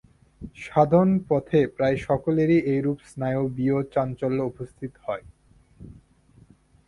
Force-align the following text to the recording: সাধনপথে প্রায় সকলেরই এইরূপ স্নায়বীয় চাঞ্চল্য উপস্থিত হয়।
সাধনপথে 0.57 1.59
প্রায় 1.75 1.97
সকলেরই 2.07 2.59
এইরূপ 2.65 2.99
স্নায়বীয় 3.09 3.77
চাঞ্চল্য 3.93 4.39
উপস্থিত 4.51 4.93
হয়। 5.05 5.25